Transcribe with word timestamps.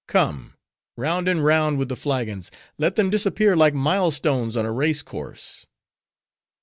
Come!—Round 0.07 1.27
and 1.27 1.45
round 1.45 1.77
with 1.77 1.87
the 1.87 1.95
flagons! 1.95 2.49
Let 2.79 2.95
them 2.95 3.11
disappear 3.11 3.55
like 3.55 3.75
mile 3.75 4.09
stones 4.09 4.57
on 4.57 4.65
a 4.65 4.71
race 4.71 5.03
course!" 5.03 5.67